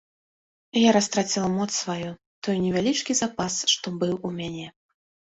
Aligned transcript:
Я 0.87 0.93
растраціла 0.95 1.49
моц 1.57 1.67
сваю, 1.81 2.09
той 2.47 2.55
невялічкі 2.63 3.17
запас, 3.19 3.57
што 3.75 3.93
быў 4.05 4.13
у 4.31 4.33
мяне. 4.39 4.65